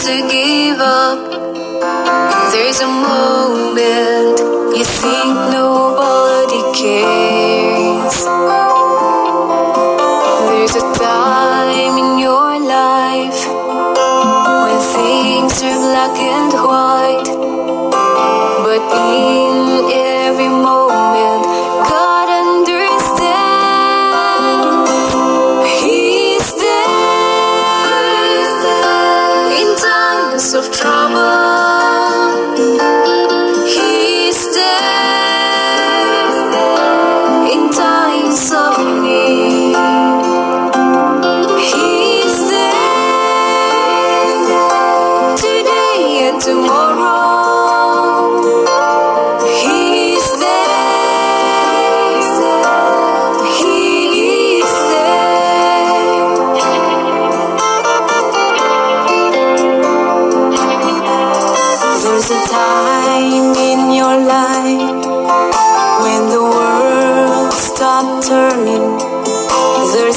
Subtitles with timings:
[0.00, 1.18] to give up.
[2.52, 3.97] There's a moment.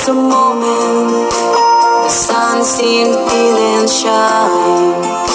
[0.02, 5.31] just a moment the sun seemed to shine.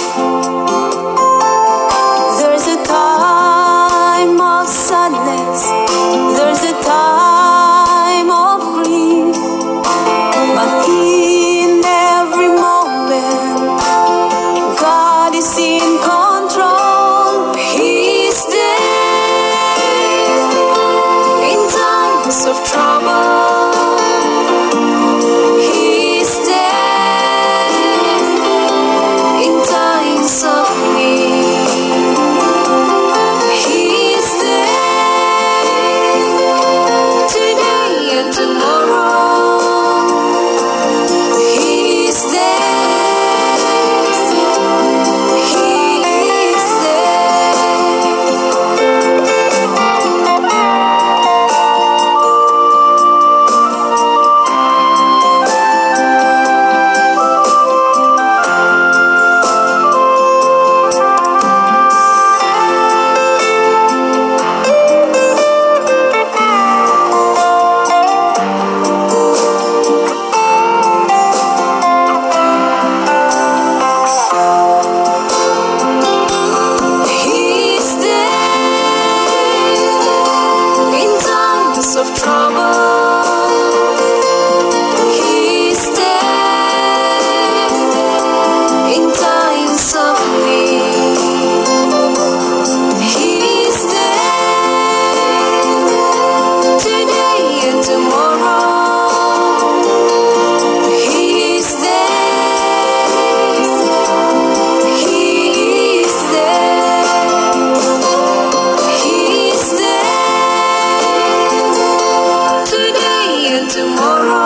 [114.06, 114.45] solo